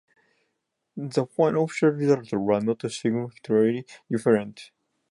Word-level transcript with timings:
The 0.97 1.27
final 1.27 1.65
official 1.65 1.89
results 1.91 2.31
were 2.31 2.59
not 2.59 2.91
significantly 2.91 3.85
different. 4.09 4.71